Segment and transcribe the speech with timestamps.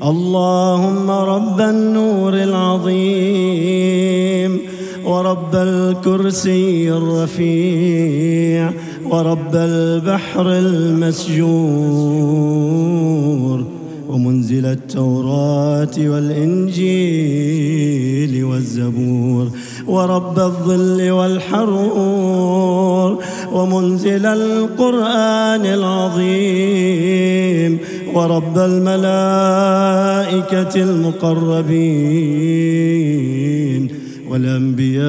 [0.00, 3.00] Allahumma rabban nur al-azim
[5.04, 11.38] wa rabbal kursi al-rafi' ورب البحر المسجور
[14.13, 16.83] ومنزل التوراة والإنجيل
[18.43, 19.51] والزبور
[19.87, 26.99] ورب الظل والحرور ومنزل القرآن العظيم
[28.13, 29.13] ورب الملائكة
[30.83, 31.73] المقربين
[34.29, 35.03] والأنبياء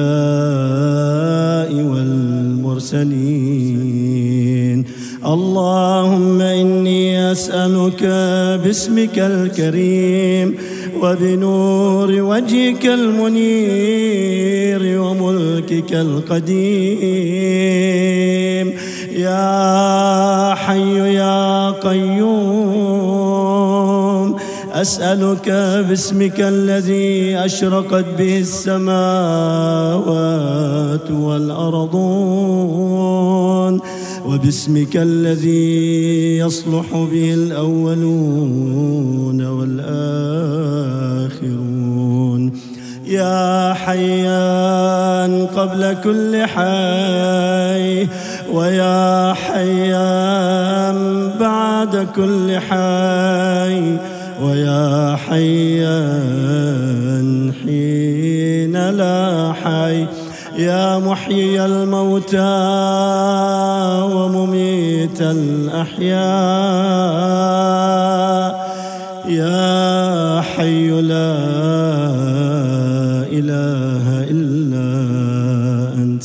[1.73, 3.65] والمرسلين.
[5.25, 6.34] اللهم
[7.35, 8.03] أسألك
[8.63, 10.55] باسمك الكريم
[11.01, 16.47] وبنور وجهك المنير وملكك القديم.
[19.19, 22.95] يا حي يا قيوم
[24.73, 25.49] أسألك
[25.89, 28.87] باسمك الذي أشرقت به السماوات
[31.11, 32.85] والأرضون.
[34.27, 40.65] وباسمك الذي يصلح به الأولون والآخرون.
[43.05, 48.07] يا حيان قبل كل حي
[48.53, 53.97] ويا حيان بعد كل حي
[54.41, 56.65] ويا حيان
[57.63, 60.05] حين لا حي.
[60.57, 62.37] يا محيي الموتى
[64.15, 66.15] ومميت الأحياء.
[69.27, 71.35] يا حي لا
[73.35, 74.87] إله إلا
[75.97, 76.23] أنت.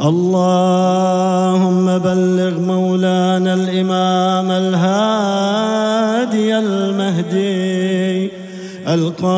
[0.00, 5.78] اللهم بلغ مولانا الإمام الهادي
[6.58, 8.30] المهدي
[8.88, 9.32] القائم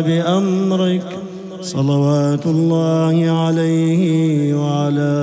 [0.00, 1.23] بأمرك.
[1.64, 5.14] صلوات الله عليه وعلى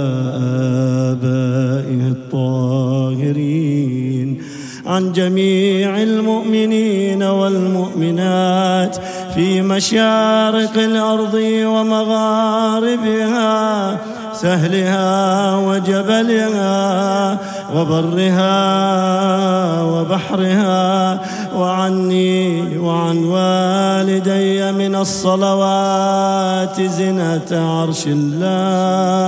[1.13, 3.62] آبائه الطاهرين
[4.85, 8.97] عن جميع المؤمنين والمؤمنات
[9.35, 11.34] في مشارق الأرض
[11.66, 13.41] ومغاربها
[14.34, 17.38] سهلها وجبلها
[17.75, 18.51] وبرها
[19.81, 21.19] وبحرها
[21.55, 29.21] وعني وعن والدي من الصلوات زنة عرش الله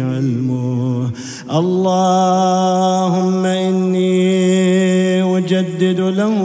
[0.00, 1.10] علمه
[1.52, 6.38] اللهم إني أجدد له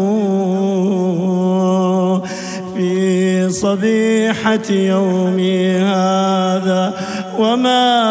[2.75, 6.93] في صبيحة يومي هذا
[7.39, 8.01] وما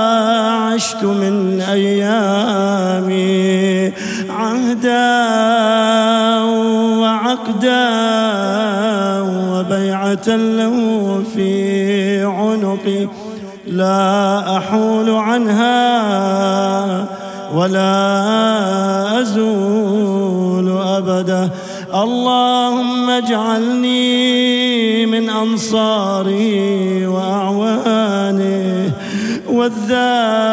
[0.72, 3.12] عشت من أيامي
[4.30, 5.16] عهدا
[7.00, 7.86] وعقدا
[9.50, 13.08] وبيعة له في عنقي
[13.66, 16.06] لا أحول عنها
[17.54, 21.50] ولا أزول أبدا.
[21.94, 28.92] اللهم اجعلني من أنصاره وأعوانه
[29.48, 30.50] والذابين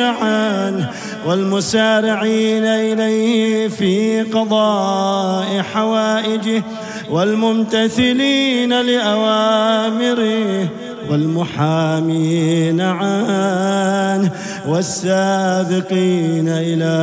[0.00, 0.90] عنه
[1.26, 6.62] والمسارعين إليه في قضاء حوائجه
[7.10, 10.68] والممتثلين لأوامره
[11.10, 14.30] والمحامين عنه
[14.68, 16.94] والسابقين إلى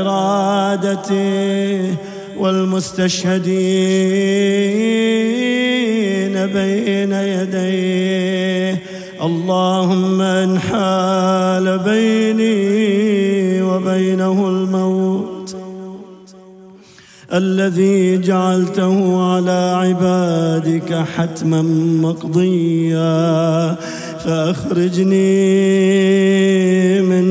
[0.00, 1.94] إرادته
[2.36, 3.54] والمستشهدين
[6.46, 8.82] بين يديه.
[9.22, 14.48] اللهم ان حال بيني وبينه
[17.34, 21.62] الذي جعلته على عبادك حتما
[22.02, 23.76] مقضيا
[24.24, 25.14] فأخرجني
[27.00, 27.26] من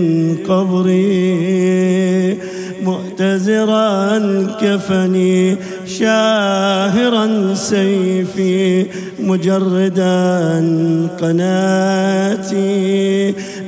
[0.47, 1.73] قبري
[2.83, 4.19] مؤتزرا
[4.61, 5.55] كفني
[5.85, 8.85] شاهرا سيفي
[9.19, 10.19] مجردا
[11.21, 12.63] قناتي.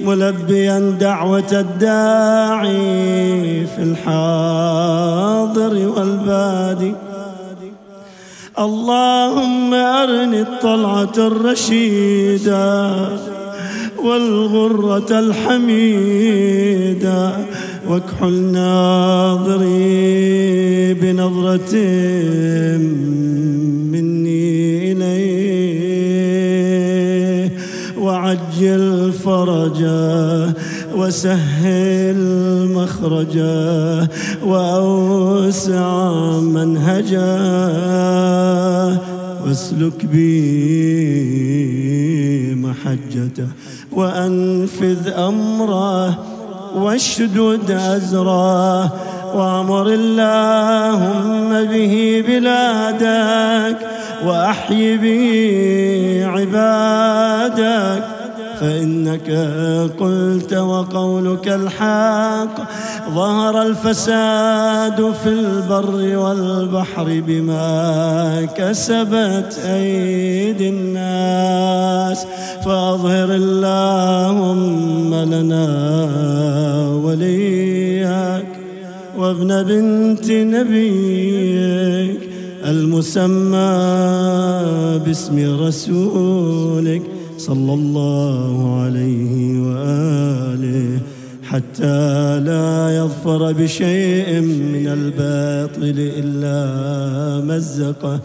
[0.06, 2.76] ملبيا دعوة الداعي
[3.66, 6.94] في الحاضر والبادي.
[8.60, 12.96] اللهم أرني الطلعة الرشيدة
[14.04, 16.66] والغرة الحميدة.
[17.90, 19.74] واكحل ناظري
[20.94, 21.74] بنظرة
[30.96, 32.20] وسهل
[32.74, 34.10] مخرجه
[34.44, 35.90] وأوسع
[36.40, 37.26] منهجه.
[39.46, 40.26] واسلك بي
[42.56, 43.48] محجته
[43.92, 46.18] وأنفذ أمره
[46.76, 48.94] واشدد أزره
[49.36, 53.78] وأمر اللهم به بلادك
[54.26, 55.26] وأحي به
[56.26, 58.15] عبادك.
[58.66, 59.30] فإنك
[60.00, 62.56] قلت وقولك الحق.
[63.10, 72.26] ظهر الفساد في البر والبحر بما كسبت أيدي الناس.
[72.66, 75.68] فأظهر اللهم لنا
[77.04, 78.48] وليك
[79.18, 82.30] وابن بنت نبيك
[82.66, 83.74] المسمى
[85.06, 87.02] باسم رسولك.
[87.46, 91.00] صلى الله عليه وآله
[91.50, 96.60] حتى لا يظفر بشيء من الباطل إلا
[97.46, 98.20] مزقه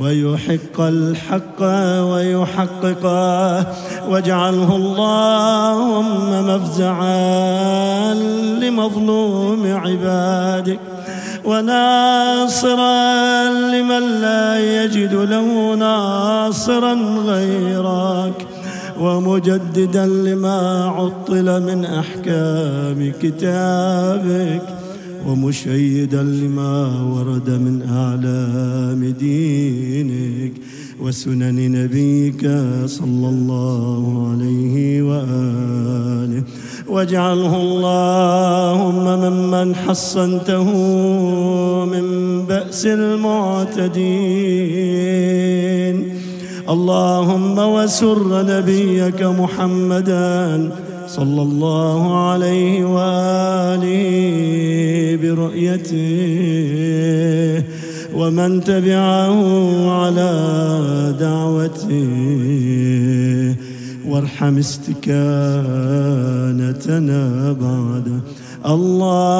[0.00, 1.62] ويحق الحق
[2.12, 3.66] ويحققه
[4.10, 8.14] واجعله اللهم مفزعا
[8.60, 10.80] لمظلوم عبادك
[11.44, 12.94] وناصرا
[13.44, 16.94] لمن لا يجد له ناصرا
[17.26, 18.57] غيرك.
[19.00, 24.62] ومجددا لما عطل من أحكام كتابك
[25.26, 30.52] ومشيدا لما ورد من أعلام دينك
[31.00, 32.40] وسنن نبيك
[32.86, 36.42] صلى الله عليه وآله.
[36.88, 40.72] واجعله اللهم ممن حصنته
[41.84, 42.04] من
[42.46, 44.08] بأس المعتدين.
[46.68, 50.70] اللهم وسر نبيك محمدا
[51.08, 54.04] صلى الله عليه وآله
[55.22, 56.04] برؤيته
[58.14, 59.40] ومن تبعه
[59.90, 60.32] على
[61.20, 62.08] دعوته
[64.08, 65.12] وارحم استكانتنا
[67.52, 68.20] بعد.
[68.66, 69.36] اللهم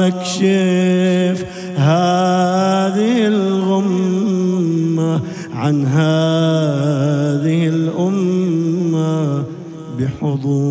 [0.00, 1.44] اكشف
[1.76, 3.26] هذه
[5.54, 9.44] عن هذه الأمة
[9.98, 10.62] بحضوره.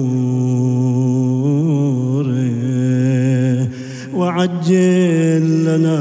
[4.15, 5.99] وعجل لنا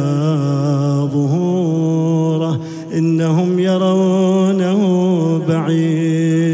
[1.13, 2.61] ظهوره
[2.95, 4.81] إنهم يرونه
[5.49, 6.51] بعيدا.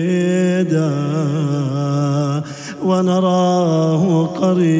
[2.85, 4.77] ونراه قريبا.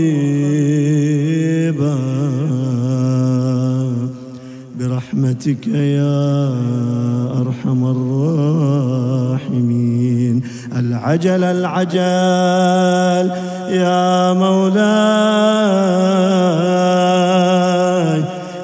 [4.97, 6.49] برحمتك يا
[7.41, 7.81] أرحم
[9.45, 10.43] الراحمين.
[10.77, 13.31] العجل العجل
[13.69, 14.77] يا مولاي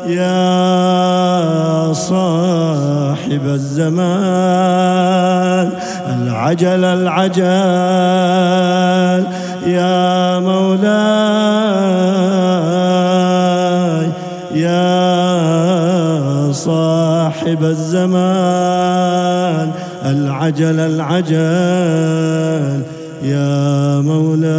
[0.06, 4.02] يا صاحب الزمان.
[6.16, 7.42] العجل العجل
[9.66, 11.61] يا مولاي
[16.61, 18.07] صاحب الزمان
[20.05, 21.37] العجل العجل
[23.23, 24.57] يا مولاي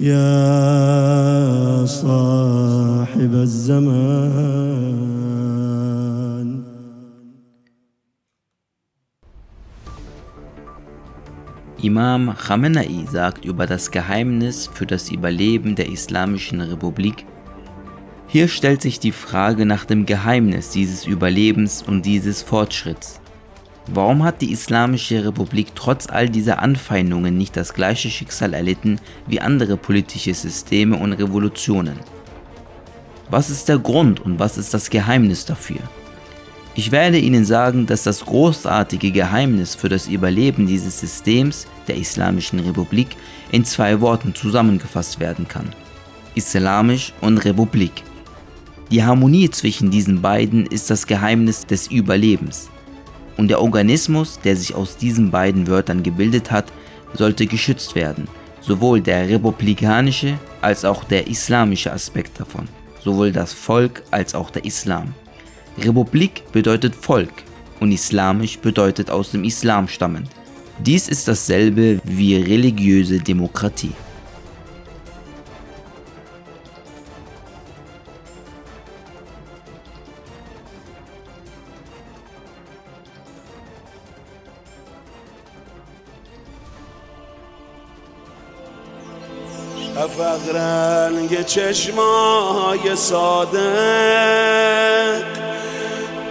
[0.00, 4.60] يا صاحب الزمان
[11.82, 17.24] Imam Khamenei sagt über das Geheimnis für das Überleben der Islamischen Republik,
[18.35, 23.21] hier stellt sich die Frage nach dem Geheimnis dieses Überlebens und dieses Fortschritts.
[23.87, 29.39] Warum hat die Islamische Republik trotz all dieser Anfeindungen nicht das gleiche Schicksal erlitten wie
[29.39, 31.97] andere politische Systeme und Revolutionen?
[33.29, 35.79] Was ist der Grund und was ist das Geheimnis dafür?
[36.75, 42.59] Ich werde Ihnen sagen, dass das großartige Geheimnis für das Überleben dieses Systems der Islamischen
[42.59, 43.15] Republik
[43.53, 45.73] in zwei Worten zusammengefasst werden kann.
[46.35, 48.03] Islamisch und Republik.
[48.95, 52.69] Die Harmonie zwischen diesen beiden ist das Geheimnis des Überlebens.
[53.35, 56.71] Und der Organismus, der sich aus diesen beiden Wörtern gebildet hat,
[57.13, 58.29] sollte geschützt werden,
[58.61, 62.69] sowohl der republikanische als auch der islamische Aspekt davon.
[63.03, 65.13] sowohl das Volk als auch der Islam.
[65.77, 67.33] Republik bedeutet Volk
[67.81, 70.29] und islamisch bedeutet aus dem Islam stammend.
[70.79, 73.91] Dies ist dasselbe wie religiöse Demokratie.
[91.25, 93.57] رنگ چشمای صادق.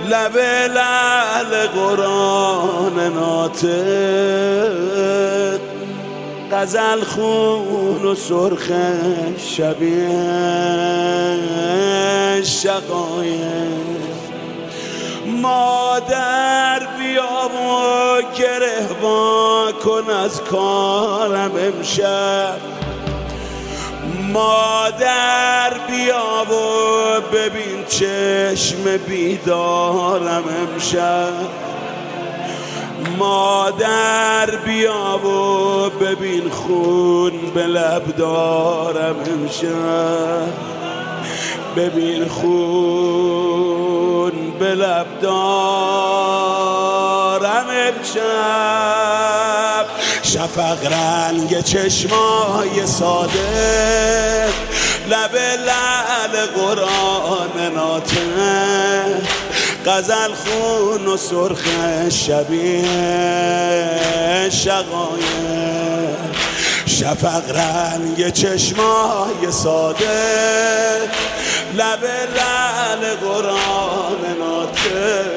[0.08, 0.36] لب
[0.74, 3.64] لعل قرآن ناطق.
[6.52, 8.72] غزل خون و سرخ
[9.38, 10.08] شبیه
[12.44, 13.74] شقایق
[15.26, 18.88] مادر بیا و گره
[19.84, 22.83] کن از کارم امشب.
[24.34, 26.54] مادر بیا و
[27.32, 31.32] ببین چشم بیدارم امشب.
[33.18, 40.48] مادر بیا و ببین خون به لب دارم امشب.
[41.76, 43.52] ببین خون
[44.58, 46.13] به لب دارم.
[50.54, 54.48] شفق رنگ چشمای ساده.
[55.08, 55.34] لب
[55.66, 58.36] لعل قرآن ناطق
[59.86, 61.62] غزل خون و سرخ
[62.10, 62.84] شبیه
[64.50, 66.14] شقایق.
[66.86, 71.00] شفق رنگ چشمای ساده.
[71.74, 72.04] لب
[72.36, 75.33] لعل قرآن ناطق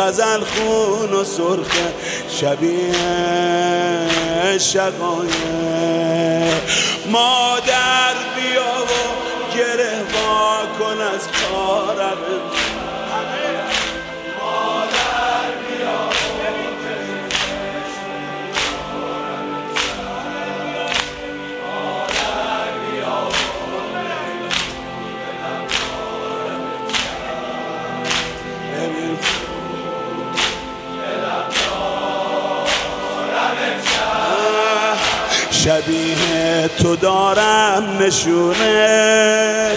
[0.00, 1.72] غزل خون و سرخ
[2.28, 2.92] شبیه
[4.58, 5.30] شقایق.
[7.06, 9.98] مادر بیا و گره
[10.78, 12.18] کن از کارم.
[38.10, 39.70] نشونه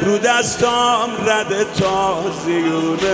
[0.00, 3.08] رو دستام رد تازیونه.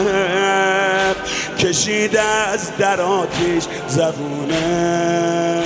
[1.58, 5.62] کشید از در آتیش زبونه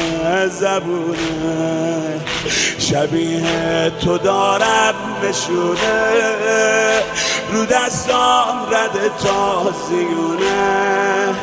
[0.49, 2.21] زبونه.
[2.79, 6.13] شبیه تو دارم نشونه.
[7.53, 11.35] رو دستام رد تازیونه.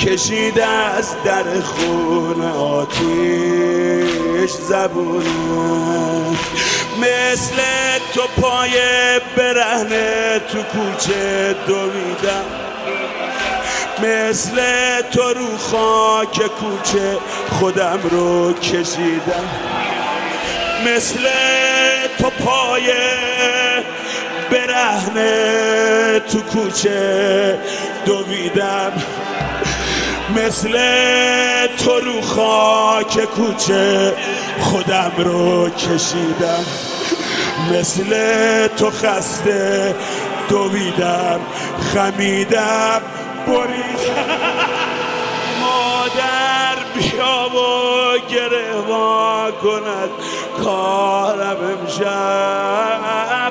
[0.00, 5.26] کشید از در خون آتیش زبونه.
[7.00, 7.56] مثل
[8.14, 8.70] تو پای
[9.36, 12.44] برهنه تو کوچه دویدم.
[14.02, 14.56] مثل
[15.10, 17.18] تو رو خاک کوچه
[17.50, 19.48] خودم رو کشیدم.
[20.86, 21.28] مثل
[22.18, 22.92] تو پای
[24.50, 27.58] برهنه تو کوچه
[28.06, 28.92] دویدم.
[30.34, 30.72] مثل
[31.76, 34.14] تو رو خاک کوچه
[34.60, 36.64] خودم رو کشیدم.
[37.72, 38.10] مثل
[38.66, 39.94] تو خسته
[40.48, 41.40] دویدم
[41.92, 43.00] خمیدم
[43.46, 44.26] بریدم.
[45.60, 48.72] مادر بیا و گره
[49.62, 50.10] کند
[50.64, 53.45] کارم امشب.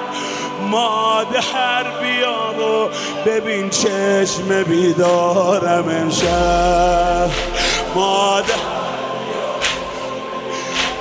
[0.76, 2.90] مادر بیا و
[3.26, 7.30] ببین چشم بیدارم امشب.
[7.96, 8.54] مادر.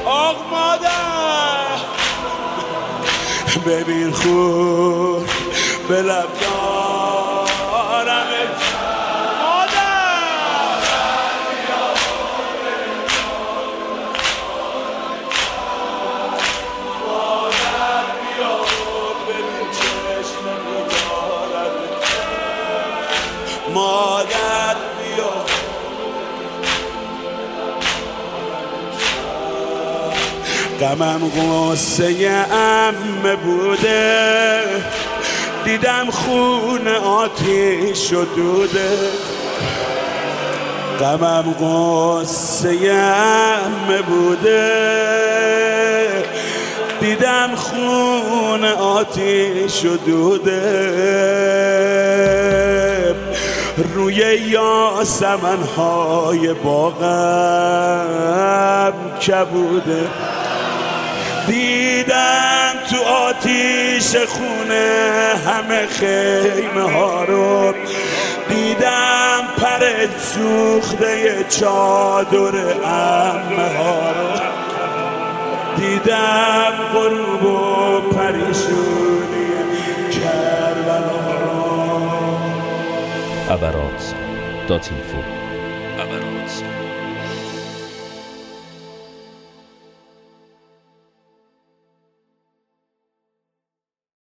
[0.04, 1.81] آق مادر.
[3.66, 5.25] ببین خون
[5.88, 6.28] به لب
[30.85, 34.61] غمم غصه امه بوده.
[35.64, 38.99] دیدم خون آتیش و دوده.
[41.00, 42.69] غمم غصه
[43.67, 44.71] امه بوده.
[47.00, 50.85] دیدم خون آتیش و دوده.
[53.95, 54.14] روی
[54.49, 58.05] یاسمن های باغم
[59.26, 60.34] کبوده.
[61.47, 67.75] دیدم تو آتیش خونه همه خیمه ها رو.
[68.49, 74.41] دیدم پر سوخته چادر امه ها رو.
[75.77, 79.47] دیدم غروب و پریشونی
[80.13, 81.01] کربلا
[81.41, 82.35] رو.